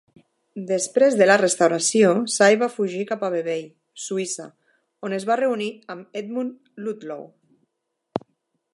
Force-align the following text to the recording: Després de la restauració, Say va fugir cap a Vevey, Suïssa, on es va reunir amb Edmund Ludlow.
Després 0.69 1.17
de 1.19 1.27
la 1.29 1.35
restauració, 1.41 2.13
Say 2.37 2.57
va 2.63 2.69
fugir 2.79 3.03
cap 3.11 3.27
a 3.27 3.31
Vevey, 3.35 3.61
Suïssa, 4.07 4.49
on 5.09 5.17
es 5.21 5.31
va 5.33 5.41
reunir 5.45 5.71
amb 5.97 6.21
Edmund 6.23 6.87
Ludlow. 6.87 7.27